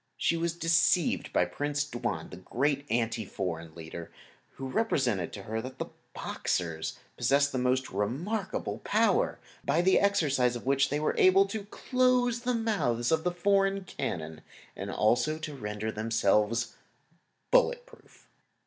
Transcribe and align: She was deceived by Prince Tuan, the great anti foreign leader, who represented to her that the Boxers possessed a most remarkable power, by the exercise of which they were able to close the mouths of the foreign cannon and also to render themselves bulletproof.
She 0.17 0.35
was 0.35 0.55
deceived 0.55 1.31
by 1.31 1.45
Prince 1.45 1.83
Tuan, 1.85 2.31
the 2.31 2.37
great 2.37 2.87
anti 2.89 3.23
foreign 3.23 3.75
leader, 3.75 4.11
who 4.53 4.67
represented 4.67 5.31
to 5.33 5.43
her 5.43 5.61
that 5.61 5.77
the 5.77 5.91
Boxers 6.15 6.97
possessed 7.17 7.53
a 7.53 7.59
most 7.59 7.91
remarkable 7.91 8.79
power, 8.79 9.37
by 9.63 9.83
the 9.83 9.99
exercise 9.99 10.55
of 10.55 10.65
which 10.65 10.89
they 10.89 10.99
were 10.99 11.13
able 11.19 11.45
to 11.45 11.65
close 11.65 12.39
the 12.39 12.55
mouths 12.55 13.11
of 13.11 13.23
the 13.23 13.29
foreign 13.29 13.83
cannon 13.83 14.41
and 14.75 14.89
also 14.89 15.37
to 15.37 15.53
render 15.53 15.91
themselves 15.91 16.73
bulletproof. 17.51 18.27